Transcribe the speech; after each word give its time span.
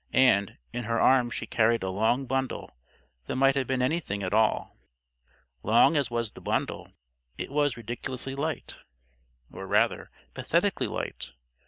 And, 0.13 0.57
in 0.73 0.85
her 0.85 0.99
arms 0.99 1.35
she 1.35 1.45
carried 1.45 1.83
a 1.83 1.91
long 1.91 2.25
bundle 2.25 2.75
that 3.25 3.35
might 3.35 3.53
have 3.53 3.67
been 3.67 3.83
anything 3.83 4.23
at 4.23 4.33
all. 4.33 4.75
Long 5.61 5.95
as 5.95 6.09
was 6.09 6.31
the 6.31 6.41
bundle, 6.41 6.91
it 7.37 7.51
was 7.51 7.77
ridiculously 7.77 8.33
light. 8.33 8.77
Or, 9.51 9.67
rather, 9.67 10.09
pathetically 10.33 10.87
light. 10.87 11.33